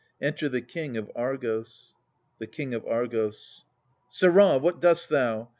\Enter 0.19 0.49
the 0.49 0.61
King 0.61 0.97
of 0.97 1.11
Argos. 1.15 1.95
The 2.39 2.47
King 2.47 2.73
of 2.73 2.83
Argos. 2.87 3.65
Sirrah, 4.09 4.57
what 4.57 4.81
dost 4.81 5.09
thou 5.09 5.49